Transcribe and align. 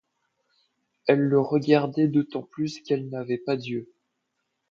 Elle 1.05 1.19
le 1.19 1.39
regardait 1.39 2.07
d’autant 2.07 2.41
plus 2.41 2.79
qu’elle 2.81 3.09
n’avait 3.09 3.37
pas 3.37 3.55
d’yeux. 3.55 3.87